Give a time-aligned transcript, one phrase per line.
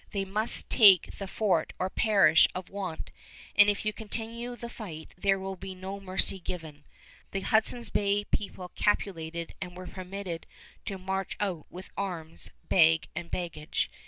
[0.13, 3.11] "They must take the fort or perish of want,
[3.55, 6.85] and if you continue the fight there will be no mercy given."
[7.33, 10.47] The Hudson's Bay people capitulated and were permitted
[10.85, 13.91] to march out with arms, bag and baggage.